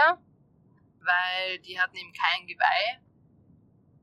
weil 1.01 1.59
die 1.61 1.81
hatten 1.81 1.97
eben 1.97 2.13
kein 2.13 2.47
Geweih. 2.47 3.01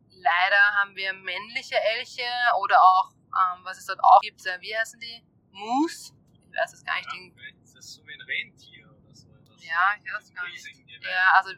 Leider 0.09 0.73
haben 0.79 0.95
wir 0.95 1.13
männliche 1.13 1.75
Elche 1.97 2.27
oder 2.59 2.81
auch 2.81 3.11
ähm, 3.27 3.63
was 3.63 3.77
es 3.77 3.85
dort 3.85 3.99
auch 4.03 4.19
gibt, 4.21 4.43
wie 4.43 4.75
heißen 4.75 4.99
die? 4.99 5.23
Moose? 5.51 6.13
Ich 6.33 6.57
weiß 6.57 6.73
es 6.73 6.83
gar 6.83 6.95
nicht. 6.95 7.07
Ja, 7.07 7.31
vielleicht 7.35 7.61
ist 7.61 7.75
das 7.75 7.93
so 7.93 8.05
wie 8.05 8.13
ein 8.13 8.21
Rentier 8.21 8.89
oder 8.89 9.13
so. 9.13 9.29
Etwas. 9.29 9.63
Ja, 9.63 9.95
ich 10.03 10.13
weiß 10.13 10.33
gar 10.33 10.47
nicht. 10.47 10.65
Ja, 11.01 11.31
also 11.35 11.53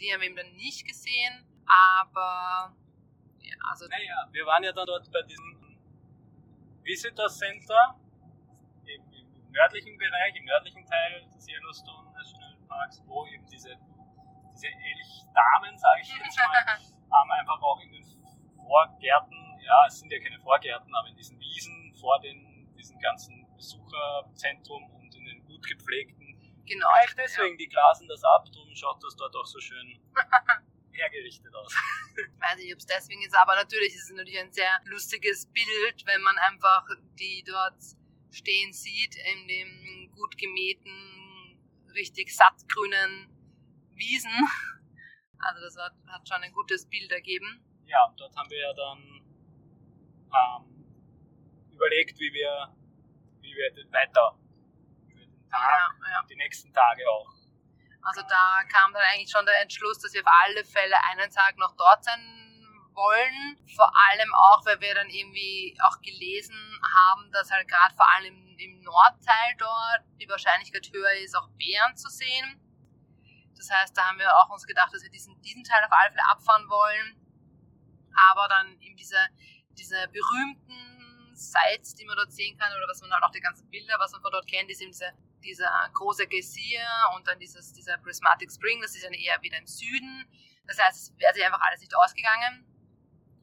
die 0.00 0.12
haben 0.12 0.20
wir 0.20 0.28
eben 0.28 0.36
dann 0.36 0.52
nicht 0.56 0.86
gesehen, 0.86 1.46
aber 1.66 2.74
ja, 3.40 3.54
also. 3.70 3.86
Naja, 3.88 4.28
wir 4.30 4.46
waren 4.46 4.62
ja 4.64 4.72
dann 4.72 4.86
dort 4.86 5.10
bei 5.10 5.22
diesem 5.22 5.78
Visitor 6.82 7.28
Center 7.28 7.98
im, 8.84 9.12
im 9.12 9.50
nördlichen 9.50 9.96
Bereich, 9.96 10.36
im 10.36 10.44
nördlichen 10.44 10.84
Teil 10.84 11.26
des 11.34 11.48
Yellowstone 11.48 12.12
National 12.12 12.56
Parks, 12.68 13.02
wo 13.06 13.26
eben 13.26 13.46
diese, 13.46 13.76
diese 14.52 14.66
Elchdamen, 14.66 15.78
sage 15.78 16.00
ich 16.02 16.08
jetzt 16.08 16.38
mal, 16.38 16.64
ähm, 16.76 17.30
einfach 17.30 17.60
auch 17.62 17.80
in 17.80 17.92
den 17.92 18.04
Vorgärten, 18.56 19.43
ja, 19.64 19.86
es 19.86 19.98
sind 19.98 20.12
ja 20.12 20.18
keine 20.20 20.38
Vorgärten, 20.40 20.94
aber 20.94 21.08
in 21.08 21.16
diesen 21.16 21.38
Wiesen 21.40 21.94
vor 22.00 22.20
den, 22.20 22.72
diesen 22.76 22.98
ganzen 23.00 23.46
Besucherzentrum 23.56 24.90
und 24.90 25.14
in 25.14 25.24
den 25.24 25.44
gut 25.44 25.66
gepflegten 25.66 26.24
Genau. 26.66 26.88
Vielleicht 26.92 27.18
deswegen, 27.18 27.54
ja. 27.54 27.56
die 27.56 27.68
glasen 27.68 28.08
das 28.08 28.24
ab, 28.24 28.46
darum 28.52 28.74
schaut 28.74 29.02
das 29.02 29.14
dort 29.16 29.36
auch 29.36 29.46
so 29.46 29.60
schön 29.60 30.00
hergerichtet 30.92 31.54
aus. 31.54 31.74
Weiß 32.38 32.56
nicht, 32.56 32.72
ob 32.72 32.78
es 32.78 32.86
deswegen 32.86 33.22
ist, 33.22 33.36
aber 33.36 33.54
natürlich 33.54 33.94
ist 33.94 34.10
es 34.10 34.16
natürlich 34.16 34.38
ein 34.38 34.52
sehr 34.52 34.80
lustiges 34.84 35.46
Bild, 35.46 36.06
wenn 36.06 36.22
man 36.22 36.36
einfach 36.38 36.86
die 37.18 37.44
dort 37.46 37.80
stehen 38.30 38.72
sieht 38.72 39.14
in 39.16 39.48
dem 39.48 40.10
gut 40.12 40.36
gemähten, 40.38 41.60
richtig 41.94 42.34
sattgrünen 42.34 43.30
Wiesen. 43.94 44.32
Also 45.38 45.60
das 45.60 45.76
hat, 45.76 45.92
hat 46.08 46.28
schon 46.28 46.42
ein 46.42 46.52
gutes 46.52 46.88
Bild 46.88 47.12
ergeben. 47.12 47.62
Ja, 47.86 48.12
dort 48.16 48.34
haben 48.34 48.48
wir 48.48 48.58
ja 48.58 48.72
dann 48.72 49.13
ähm, 50.34 51.72
überlegt, 51.72 52.18
wie 52.18 52.32
wir, 52.32 52.74
wie 53.40 53.54
wir 53.54 53.92
weiter 53.92 54.36
Tag, 55.54 55.94
ja, 56.00 56.10
ja. 56.10 56.22
die 56.28 56.36
nächsten 56.36 56.72
Tage 56.72 57.08
auch. 57.08 57.30
Also 58.02 58.22
da 58.28 58.60
kam 58.68 58.92
dann 58.92 59.02
eigentlich 59.12 59.30
schon 59.30 59.46
der 59.46 59.62
Entschluss, 59.62 59.98
dass 59.98 60.12
wir 60.12 60.22
auf 60.22 60.32
alle 60.44 60.64
Fälle 60.64 60.96
einen 61.10 61.30
Tag 61.30 61.56
noch 61.56 61.74
dort 61.76 62.04
sein 62.04 62.20
wollen. 62.92 63.58
Vor 63.74 63.90
allem 64.10 64.34
auch, 64.34 64.64
weil 64.66 64.80
wir 64.80 64.94
dann 64.94 65.08
irgendwie 65.08 65.76
auch 65.82 66.00
gelesen 66.02 66.56
haben, 66.82 67.30
dass 67.32 67.50
halt 67.50 67.66
gerade 67.66 67.94
vor 67.94 68.06
allem 68.14 68.34
im, 68.34 68.58
im 68.58 68.82
Nordteil 68.82 69.54
dort 69.58 70.02
die 70.20 70.28
Wahrscheinlichkeit 70.28 70.90
höher 70.92 71.12
ist, 71.24 71.34
auch 71.34 71.48
Bären 71.56 71.96
zu 71.96 72.08
sehen. 72.08 72.60
Das 73.56 73.70
heißt, 73.70 73.96
da 73.96 74.08
haben 74.08 74.18
wir 74.18 74.30
auch 74.36 74.50
uns 74.50 74.66
gedacht, 74.66 74.92
dass 74.92 75.02
wir 75.02 75.10
diesen, 75.10 75.40
diesen 75.42 75.64
Teil 75.64 75.84
auf 75.84 75.92
alle 75.92 76.10
Fälle 76.10 76.28
abfahren 76.28 76.68
wollen. 76.68 77.16
Aber 78.30 78.48
dann 78.48 78.80
eben 78.80 78.96
diese, 78.96 79.18
diese 79.74 80.08
berühmten 80.08 81.34
Sites, 81.34 81.94
die 81.94 82.04
man 82.04 82.16
dort 82.16 82.32
sehen 82.32 82.56
kann, 82.58 82.72
oder 82.72 82.86
was 82.88 83.00
man 83.00 83.12
halt 83.12 83.24
auch 83.24 83.30
die 83.30 83.40
ganzen 83.40 83.68
Bilder, 83.70 83.96
was 83.98 84.12
man 84.12 84.22
von 84.22 84.32
dort 84.32 84.46
kennt, 84.46 84.70
ist 84.70 84.80
eben 84.80 84.92
diese 84.92 85.12
dieser 85.44 85.70
große 85.92 86.26
Geysir 86.26 86.80
und 87.14 87.28
dann 87.28 87.38
dieses, 87.38 87.72
dieser 87.72 87.98
Prismatic 87.98 88.50
Spring, 88.50 88.80
das 88.80 88.94
ist 88.94 89.04
dann 89.04 89.12
eher 89.12 89.40
wieder 89.42 89.58
im 89.58 89.66
Süden. 89.66 90.26
Das 90.66 90.78
heißt, 90.80 90.96
es 90.96 91.18
wäre 91.18 91.34
sich 91.34 91.44
einfach 91.44 91.60
alles 91.60 91.80
nicht 91.80 91.94
ausgegangen. 91.94 92.66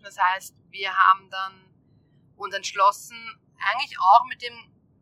Das 0.01 0.17
heißt, 0.17 0.55
wir 0.69 0.95
haben 0.95 1.29
dann 1.29 1.69
uns 2.35 2.55
entschlossen, 2.55 3.17
eigentlich 3.71 3.97
auch 3.99 4.25
mit 4.25 4.41
dem, 4.41 4.53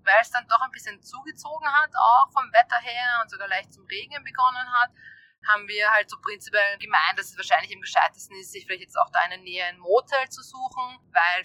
weil 0.04 0.22
es 0.22 0.32
dann 0.32 0.48
doch 0.48 0.60
ein 0.60 0.72
bisschen 0.72 1.02
zugezogen 1.02 1.68
hat, 1.68 1.92
auch 1.96 2.32
vom 2.32 2.52
Wetter 2.52 2.78
her 2.82 3.20
und 3.24 3.30
sogar 3.30 3.48
leicht 3.48 3.74
zum 3.74 3.86
Regnen 3.86 4.24
begonnen 4.24 4.70
hat, 4.74 4.92
haben 5.48 5.68
wir 5.68 5.90
halt 5.92 6.10
so 6.10 6.18
prinzipiell 6.22 6.78
gemeint, 6.80 7.18
dass 7.18 7.32
es 7.32 7.38
wahrscheinlich 7.38 7.74
am 7.74 7.82
gescheitesten 7.82 8.38
ist, 8.40 8.52
sich 8.52 8.66
vielleicht 8.66 8.82
jetzt 8.82 8.98
auch 8.98 9.10
da 9.12 9.24
in 9.24 9.32
der 9.32 9.40
Nähe 9.40 9.66
ein 9.66 9.80
Motel 9.80 10.30
zu 10.30 10.42
suchen, 10.42 11.00
weil 11.12 11.44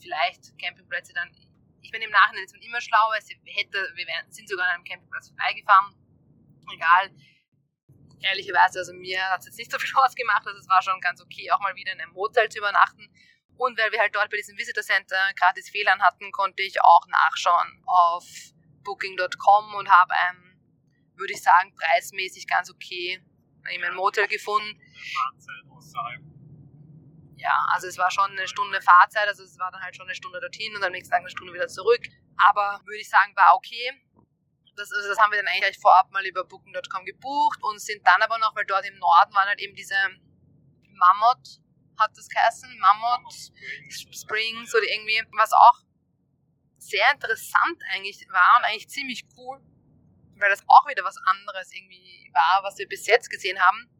vielleicht 0.00 0.58
Campingplätze 0.58 1.12
dann 1.12 1.30
ich 1.88 1.92
bin 1.92 2.02
im 2.02 2.10
Nachhinein 2.10 2.42
jetzt 2.42 2.54
immer 2.54 2.80
schlauer. 2.80 3.14
Hätte, 3.14 3.92
wir 3.94 4.06
sind 4.28 4.48
sogar 4.48 4.66
an 4.66 4.74
einem 4.74 4.84
Campingplatz 4.84 5.28
vorbeigefahren. 5.28 5.94
Egal. 6.70 7.10
Ehrlicherweise, 8.20 8.80
also 8.80 8.92
mir 8.92 9.22
hat 9.30 9.40
es 9.40 9.46
jetzt 9.46 9.58
nicht 9.58 9.70
so 9.70 9.78
viel 9.82 9.94
ausgemacht. 9.96 10.46
Also 10.46 10.58
es 10.58 10.68
war 10.68 10.82
schon 10.82 11.00
ganz 11.00 11.22
okay, 11.22 11.50
auch 11.50 11.60
mal 11.60 11.74
wieder 11.76 11.92
in 11.92 12.00
einem 12.00 12.12
Motel 12.12 12.48
zu 12.50 12.58
übernachten. 12.58 13.08
Und 13.56 13.78
weil 13.78 13.90
wir 13.90 14.00
halt 14.00 14.14
dort 14.14 14.30
bei 14.30 14.36
diesem 14.36 14.58
Visitor 14.58 14.84
Center 14.84 15.32
gratis 15.34 15.70
Fehlern 15.70 16.02
hatten, 16.02 16.30
konnte 16.30 16.62
ich 16.62 16.80
auch 16.82 17.06
nachschauen 17.08 17.82
auf 17.86 18.24
booking.com 18.84 19.74
und 19.74 19.88
habe 19.88 20.14
ein, 20.14 20.47
würde 21.18 21.32
ich 21.32 21.42
sagen, 21.42 21.74
preismäßig 21.74 22.46
ganz 22.46 22.70
okay 22.70 23.22
eben 23.70 23.84
ein 23.84 23.94
Motel 23.94 24.26
gefunden. 24.28 24.80
Fahrzeit 25.14 25.70
außerhalb 25.70 26.22
ja, 27.38 27.54
also 27.72 27.86
es 27.86 27.96
war 27.98 28.10
schon 28.10 28.30
eine 28.32 28.48
Stunde 28.48 28.80
Fahrzeit, 28.82 29.28
also 29.28 29.44
es 29.44 29.58
war 29.58 29.70
dann 29.70 29.80
halt 29.80 29.94
schon 29.94 30.06
eine 30.06 30.14
Stunde 30.14 30.40
dorthin 30.40 30.74
und 30.74 30.82
am 30.82 30.92
nächsten 30.92 31.12
Tag 31.12 31.20
eine 31.20 31.30
Stunde 31.30 31.54
wieder 31.54 31.68
zurück. 31.68 32.02
Aber 32.36 32.80
würde 32.84 32.98
ich 32.98 33.08
sagen, 33.08 33.34
war 33.36 33.54
okay. 33.54 33.92
Das, 34.76 34.92
also 34.92 35.08
das 35.08 35.18
haben 35.18 35.30
wir 35.30 35.38
dann 35.38 35.46
eigentlich 35.46 35.62
gleich 35.62 35.78
vorab 35.78 36.10
mal 36.10 36.24
über 36.26 36.44
Booking.com 36.44 37.04
gebucht 37.04 37.58
und 37.62 37.80
sind 37.80 38.06
dann 38.06 38.22
aber 38.22 38.38
noch, 38.38 38.54
weil 38.54 38.64
dort 38.66 38.84
im 38.86 38.98
Norden 38.98 39.34
waren 39.34 39.48
halt 39.48 39.60
eben 39.60 39.74
diese 39.74 39.94
Mammut, 40.94 41.62
hat 41.98 42.10
das 42.16 42.28
geheißen, 42.28 42.78
Mammut 42.78 43.32
Springs 44.12 44.74
oder 44.74 44.84
irgendwie, 44.84 45.22
was 45.36 45.52
auch 45.52 45.80
sehr 46.78 47.10
interessant 47.12 47.82
eigentlich 47.92 48.26
war 48.30 48.58
und 48.58 48.64
eigentlich 48.66 48.88
ziemlich 48.88 49.24
cool, 49.36 49.60
weil 50.40 50.50
das 50.50 50.62
auch 50.68 50.86
wieder 50.88 51.04
was 51.04 51.16
anderes 51.26 51.72
irgendwie 51.72 52.30
war, 52.32 52.62
was 52.62 52.78
wir 52.78 52.88
bis 52.88 53.06
jetzt 53.06 53.30
gesehen 53.30 53.58
haben 53.58 53.90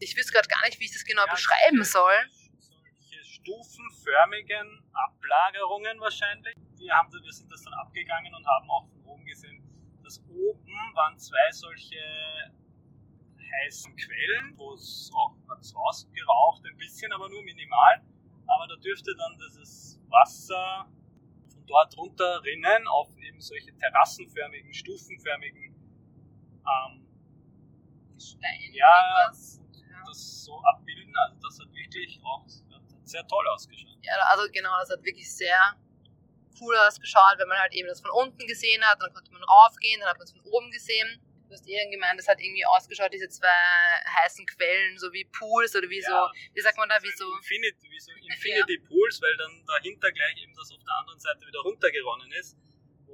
ich 0.00 0.16
wüsste 0.16 0.32
gerade 0.32 0.48
gar 0.48 0.62
nicht, 0.64 0.78
wie 0.80 0.84
ich 0.84 0.92
das 0.92 1.04
genau 1.04 1.24
ja, 1.24 1.32
beschreiben 1.32 1.84
soll. 1.84 2.14
Solche 2.58 3.24
stufenförmigen 3.24 4.84
Ablagerungen 4.92 6.00
wahrscheinlich. 6.00 6.54
Wir, 6.76 6.92
haben, 6.94 7.12
wir 7.12 7.32
sind 7.32 7.50
das 7.50 7.62
dann 7.62 7.74
abgegangen 7.74 8.34
und 8.34 8.46
haben 8.46 8.70
auch 8.70 8.86
von 8.88 9.02
oben 9.04 9.24
gesehen, 9.24 9.62
dass 10.04 10.20
oben 10.28 10.94
waren 10.94 11.18
zwei 11.18 11.50
solche 11.50 12.00
heißen 13.64 13.96
Quellen, 13.96 14.52
wo 14.58 14.74
es 14.74 15.10
auch 15.14 15.34
was 15.46 15.74
rausgeraucht, 15.74 16.66
ein 16.66 16.76
bisschen, 16.76 17.10
aber 17.12 17.28
nur 17.30 17.42
minimal. 17.42 18.02
Aber 18.46 18.66
da 18.68 18.76
dürfte 18.76 19.14
dann 19.16 19.38
dieses 19.38 19.98
Wasser 20.08 20.86
von 21.52 21.66
dort 21.66 21.96
runter 21.96 22.42
rinnen 22.44 22.86
auf 22.86 23.15
eben 23.36 23.40
solche 23.40 23.76
terrassenförmigen, 23.76 24.72
stufenförmigen 24.72 25.74
ähm, 26.64 27.06
Steine. 28.18 28.74
Ja, 28.74 29.28
das 29.28 29.60
so 30.44 30.58
abbilden. 30.62 31.12
Also 31.16 31.36
das 31.42 31.60
hat 31.60 31.74
wirklich 31.74 32.20
auch 32.24 32.44
hat 32.44 32.82
sehr 33.04 33.26
toll 33.26 33.46
ausgeschaut. 33.48 33.98
Ja, 34.02 34.14
also 34.30 34.50
genau, 34.52 34.70
das 34.80 34.90
hat 34.90 35.04
wirklich 35.04 35.30
sehr 35.30 35.76
cool 36.60 36.76
ausgeschaut, 36.88 37.36
wenn 37.36 37.48
man 37.48 37.58
halt 37.58 37.74
eben 37.74 37.88
das 37.88 38.00
von 38.00 38.10
unten 38.10 38.46
gesehen 38.46 38.82
hat, 38.84 39.02
dann 39.02 39.12
konnte 39.12 39.30
man 39.32 39.42
raufgehen, 39.42 40.00
dann 40.00 40.08
hat 40.08 40.16
man 40.16 40.24
es 40.24 40.32
von 40.32 40.40
oben 40.40 40.70
gesehen. 40.70 41.20
Du 41.48 41.52
hast 41.52 41.66
eben 41.68 41.90
gemeint, 41.90 42.18
das 42.18 42.26
hat 42.26 42.40
irgendwie 42.40 42.64
ausgeschaut, 42.64 43.12
diese 43.12 43.28
zwei 43.28 43.46
heißen 44.24 44.46
Quellen, 44.46 44.98
so 44.98 45.12
wie 45.12 45.24
Pools 45.26 45.76
oder 45.76 45.88
wie 45.88 46.00
ja, 46.00 46.08
so, 46.08 46.54
wie 46.54 46.60
sagt 46.60 46.78
man 46.78 46.88
da, 46.88 47.00
wie 47.02 47.12
so... 47.14 47.30
Infinity, 47.36 47.90
wie 47.90 48.00
so 48.00 48.10
Infinity 48.12 48.80
ja. 48.80 48.88
Pools, 48.88 49.20
weil 49.20 49.36
dann 49.36 49.64
dahinter 49.66 50.10
gleich 50.10 50.42
eben 50.42 50.54
das 50.56 50.72
auf 50.72 50.82
der 50.82 50.94
anderen 50.94 51.20
Seite 51.20 51.46
wieder 51.46 51.60
runtergeronnen 51.60 52.32
ist, 52.32 52.56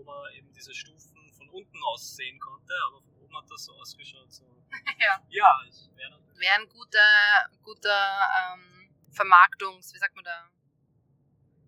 wo 0.05 0.13
man 0.13 0.33
eben 0.35 0.53
diese 0.53 0.75
Stufen 0.75 1.33
von 1.33 1.49
unten 1.51 1.83
aus 1.85 2.17
sehen 2.17 2.39
konnte, 2.41 2.73
aber 2.89 3.01
von 3.03 3.17
oben 3.17 3.37
hat 3.37 3.51
das 3.51 3.65
so 3.65 3.73
ausgeschaut, 3.75 4.33
so... 4.33 4.45
ja. 4.99 5.23
Ja, 5.29 5.61
wäre 5.97 6.23
wäre 6.43 6.55
ein 6.55 6.69
guter, 6.69 7.49
guter 7.63 8.19
ähm, 8.43 8.91
Vermarktungs, 9.13 9.95
wie 9.95 9.99
sagt 9.99 10.15
man 10.17 10.25
da, 10.25 10.49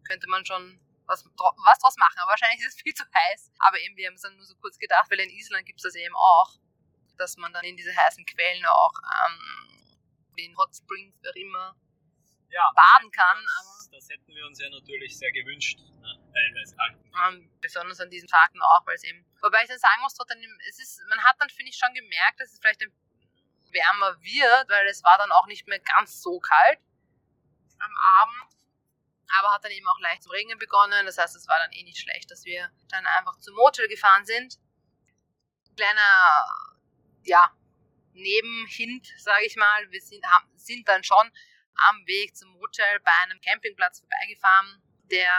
könnte 0.04 0.28
man 0.28 0.44
schon 0.44 0.80
was, 1.06 1.24
was 1.24 1.78
draus 1.78 1.96
machen. 1.96 2.18
Aber 2.18 2.30
wahrscheinlich 2.30 2.60
ist 2.60 2.74
es 2.74 2.82
viel 2.82 2.94
zu 2.94 3.04
heiß. 3.04 3.52
Aber 3.58 3.78
eben, 3.80 3.96
wir 3.96 4.08
haben 4.08 4.14
es 4.14 4.22
dann 4.22 4.36
nur 4.36 4.44
so 4.44 4.54
kurz 4.56 4.78
gedacht, 4.78 5.10
weil 5.10 5.20
in 5.20 5.30
Island 5.30 5.64
gibt 5.66 5.78
es 5.78 5.84
das 5.84 5.94
eben 5.94 6.16
auch, 6.16 6.58
dass 7.16 7.36
man 7.36 7.52
dann 7.52 7.64
in 7.64 7.76
diese 7.76 7.94
heißen 7.94 8.26
Quellen 8.26 8.64
auch 8.66 8.92
ähm, 9.26 9.96
in 10.36 10.56
Hot 10.56 10.74
Springs, 10.74 11.14
wer 11.22 11.36
immer, 11.36 11.76
ja, 12.50 12.72
baden 12.74 13.10
kann. 13.12 13.38
Das, 13.44 13.73
das, 13.94 14.08
hätten 14.08 14.34
wir 14.34 14.46
uns 14.46 14.58
ja 14.60 14.68
natürlich 14.70 15.16
sehr 15.16 15.30
gewünscht, 15.32 15.78
ne? 15.78 16.18
teilweise. 16.32 16.76
Ähm, 17.26 17.50
besonders 17.60 18.00
an 18.00 18.10
diesen 18.10 18.28
Tagen 18.28 18.60
auch, 18.60 18.86
weil 18.86 18.96
es 18.96 19.04
eben, 19.04 19.24
wobei 19.40 19.62
ich 19.62 19.68
dann 19.68 19.78
sagen 19.78 20.02
muss, 20.02 20.14
trotzdem, 20.14 20.38
es 20.68 20.78
ist, 20.78 21.00
man 21.08 21.22
hat 21.22 21.36
dann, 21.38 21.48
finde 21.48 21.70
ich, 21.70 21.76
schon 21.76 21.94
gemerkt, 21.94 22.40
dass 22.40 22.52
es 22.52 22.58
vielleicht 22.58 22.82
ein 22.82 22.92
wärmer 23.70 24.16
wird, 24.22 24.68
weil 24.68 24.86
es 24.86 25.02
war 25.02 25.18
dann 25.18 25.32
auch 25.32 25.46
nicht 25.46 25.66
mehr 25.66 25.80
ganz 25.80 26.22
so 26.22 26.38
kalt 26.40 26.78
am 27.78 27.92
Abend. 28.20 28.54
Aber 29.38 29.52
hat 29.52 29.64
dann 29.64 29.72
eben 29.72 29.88
auch 29.88 29.98
leicht 30.00 30.22
zu 30.22 30.30
regnen 30.30 30.58
begonnen. 30.58 31.06
Das 31.06 31.18
heißt, 31.18 31.34
es 31.34 31.48
war 31.48 31.58
dann 31.58 31.72
eh 31.72 31.82
nicht 31.82 31.98
schlecht, 31.98 32.30
dass 32.30 32.44
wir 32.44 32.70
dann 32.88 33.04
einfach 33.06 33.38
zum 33.40 33.54
Motel 33.56 33.88
gefahren 33.88 34.24
sind. 34.24 34.58
Kleiner, 35.76 36.46
ja, 37.24 37.50
Nebenhint, 38.12 39.12
sage 39.18 39.44
ich 39.46 39.56
mal. 39.56 39.90
Wir 39.90 40.00
sind, 40.00 40.24
haben, 40.24 40.48
sind 40.56 40.86
dann 40.86 41.02
schon 41.02 41.32
am 41.88 42.06
Weg 42.06 42.36
zum 42.36 42.50
Motel 42.50 43.00
bei 43.00 43.12
einem 43.22 43.40
Campingplatz 43.40 44.00
vorbeigefahren, 44.00 44.82
der, 45.10 45.34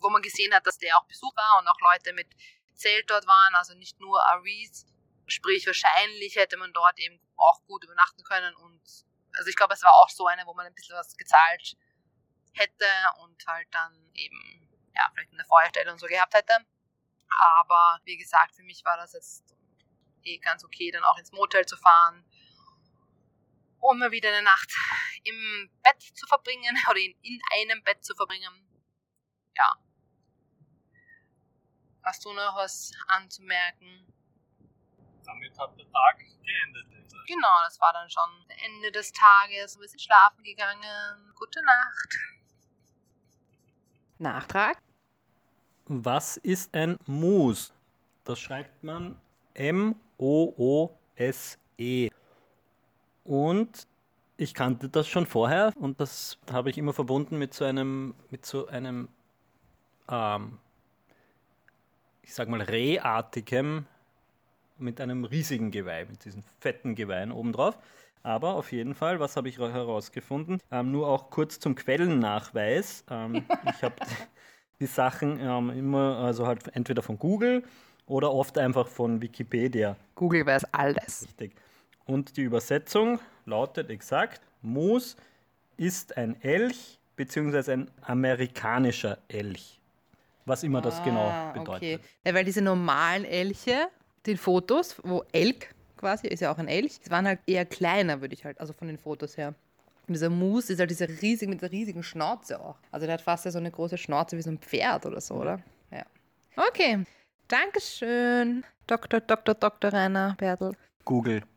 wo 0.00 0.10
man 0.10 0.22
gesehen 0.22 0.54
hat, 0.54 0.66
dass 0.66 0.78
der 0.78 0.96
auch 0.98 1.06
besucht 1.06 1.36
war 1.36 1.58
und 1.58 1.68
auch 1.68 1.80
Leute 1.80 2.12
mit 2.12 2.28
Zelt 2.74 3.08
dort 3.08 3.26
waren, 3.26 3.54
also 3.54 3.74
nicht 3.74 3.98
nur 4.00 4.20
RVs. 4.20 4.86
Sprich, 5.26 5.66
wahrscheinlich 5.66 6.36
hätte 6.36 6.56
man 6.56 6.72
dort 6.72 6.98
eben 6.98 7.20
auch 7.36 7.64
gut 7.66 7.84
übernachten 7.84 8.22
können 8.22 8.54
und 8.56 8.80
also 9.36 9.50
ich 9.50 9.56
glaube, 9.56 9.74
es 9.74 9.82
war 9.82 9.92
auch 9.94 10.08
so 10.08 10.26
eine, 10.26 10.46
wo 10.46 10.54
man 10.54 10.66
ein 10.66 10.74
bisschen 10.74 10.96
was 10.96 11.16
gezahlt 11.16 11.76
hätte 12.52 12.86
und 13.22 13.46
halt 13.46 13.68
dann 13.70 14.10
eben, 14.14 14.68
ja, 14.94 15.10
vielleicht 15.12 15.32
eine 15.32 15.44
Feuerstelle 15.44 15.92
und 15.92 15.98
so 15.98 16.06
gehabt 16.06 16.34
hätte. 16.34 16.56
Aber 17.38 18.00
wie 18.04 18.16
gesagt, 18.16 18.54
für 18.54 18.62
mich 18.62 18.84
war 18.84 18.96
das 18.96 19.12
jetzt 19.12 19.54
eh 20.22 20.38
ganz 20.38 20.64
okay, 20.64 20.90
dann 20.90 21.04
auch 21.04 21.18
ins 21.18 21.32
Motel 21.32 21.66
zu 21.66 21.76
fahren, 21.76 22.24
um 23.90 23.98
mal 23.98 24.10
wieder 24.10 24.28
eine 24.30 24.42
Nacht 24.42 24.72
im 25.24 25.70
Bett 25.82 26.02
zu 26.02 26.26
verbringen 26.26 26.76
oder 26.90 26.98
in, 26.98 27.14
in 27.22 27.40
einem 27.54 27.82
Bett 27.82 28.04
zu 28.04 28.14
verbringen. 28.14 28.68
Ja. 29.56 29.76
Hast 32.02 32.24
du 32.24 32.32
noch 32.32 32.56
was 32.56 32.92
anzumerken? 33.08 34.06
Damit 35.24 35.58
hat 35.58 35.76
der 35.76 35.90
Tag 35.90 36.18
geendet. 36.18 36.86
Genau, 37.26 37.48
das 37.64 37.80
war 37.80 37.92
dann 37.92 38.08
schon 38.08 38.46
Ende 38.64 38.92
des 38.92 39.10
Tages. 39.12 39.76
Wir 39.80 39.88
sind 39.88 40.00
schlafen 40.00 40.44
gegangen. 40.44 41.32
Gute 41.34 41.60
Nacht. 41.64 42.18
Nachtrag? 44.18 44.78
Was 45.86 46.36
ist 46.36 46.72
ein 46.74 46.96
Moose? 47.06 47.72
Das 48.24 48.38
schreibt 48.38 48.84
man 48.84 49.20
M-O-O-S-E. 49.54 50.00
Und 53.26 53.88
ich 54.36 54.54
kannte 54.54 54.88
das 54.88 55.08
schon 55.08 55.26
vorher 55.26 55.72
und 55.76 56.00
das 56.00 56.38
habe 56.52 56.70
ich 56.70 56.78
immer 56.78 56.92
verbunden 56.92 57.38
mit 57.38 57.54
so 57.54 57.64
einem, 57.64 58.14
mit 58.30 58.46
so 58.46 58.68
einem, 58.68 59.08
ähm, 60.08 60.58
ich 62.22 62.34
sag 62.34 62.48
mal, 62.48 62.60
rehartigem, 62.60 63.86
mit 64.78 65.00
einem 65.00 65.24
riesigen 65.24 65.70
Geweih, 65.70 66.04
mit 66.04 66.24
diesen 66.24 66.44
fetten 66.60 66.94
Geweihen 66.94 67.32
obendrauf. 67.32 67.78
Aber 68.22 68.54
auf 68.54 68.72
jeden 68.72 68.94
Fall, 68.94 69.20
was 69.20 69.36
habe 69.36 69.48
ich 69.48 69.58
herausgefunden? 69.58 70.60
Ähm, 70.70 70.92
nur 70.92 71.08
auch 71.08 71.30
kurz 71.30 71.58
zum 71.58 71.74
Quellennachweis. 71.74 73.04
Ähm, 73.10 73.44
ich 73.74 73.82
habe 73.82 73.94
die 74.80 74.86
Sachen 74.86 75.40
ähm, 75.40 75.70
immer, 75.70 76.18
also 76.18 76.46
halt 76.46 76.74
entweder 76.76 77.02
von 77.02 77.18
Google 77.18 77.64
oder 78.06 78.32
oft 78.32 78.58
einfach 78.58 78.86
von 78.86 79.22
Wikipedia. 79.22 79.96
Google 80.14 80.44
weiß 80.44 80.64
alles. 80.72 81.22
Richtig. 81.22 81.54
Und 82.06 82.36
die 82.36 82.42
Übersetzung 82.42 83.18
lautet 83.44 83.90
exakt: 83.90 84.40
Moose 84.62 85.16
ist 85.76 86.16
ein 86.16 86.40
Elch 86.42 86.98
beziehungsweise 87.16 87.72
ein 87.72 87.90
amerikanischer 88.02 89.18
Elch. 89.28 89.80
Was 90.44 90.62
immer 90.62 90.80
das 90.80 91.02
genau 91.02 91.28
Ah, 91.28 91.50
bedeutet. 91.52 91.76
Okay. 91.76 91.98
Ja, 92.24 92.34
weil 92.34 92.44
diese 92.44 92.62
normalen 92.62 93.24
Elche, 93.24 93.88
den 94.26 94.36
Fotos, 94.36 94.96
wo 95.02 95.24
Elk 95.32 95.74
quasi, 95.96 96.28
ist 96.28 96.40
ja 96.40 96.52
auch 96.52 96.58
ein 96.58 96.68
Elch, 96.68 97.00
die 97.00 97.10
waren 97.10 97.26
halt 97.26 97.40
eher 97.46 97.64
kleiner, 97.64 98.20
würde 98.20 98.34
ich 98.34 98.44
halt, 98.44 98.60
also 98.60 98.72
von 98.72 98.86
den 98.86 98.98
Fotos 98.98 99.36
her. 99.36 99.54
Und 100.06 100.14
dieser 100.14 100.30
Moose 100.30 100.74
ist 100.74 100.78
halt 100.78 100.90
dieser 100.90 101.08
riesige, 101.08 101.50
mit 101.50 101.62
der 101.62 101.72
riesigen 101.72 102.04
Schnauze 102.04 102.60
auch. 102.60 102.76
Also 102.92 103.06
der 103.06 103.14
hat 103.14 103.22
fast 103.22 103.44
ja 103.44 103.50
so 103.50 103.58
eine 103.58 103.72
große 103.72 103.98
Schnauze 103.98 104.36
wie 104.36 104.42
so 104.42 104.50
ein 104.50 104.58
Pferd 104.58 105.04
oder 105.04 105.20
so, 105.20 105.34
oder? 105.34 105.60
Ja. 105.90 106.04
Okay. 106.68 107.04
Dankeschön, 107.48 108.64
Dr. 108.86 109.20
Dr. 109.20 109.54
Dr. 109.54 109.92
Rainer 109.92 110.36
Bertel. 110.38 110.76
Google. 111.04 111.42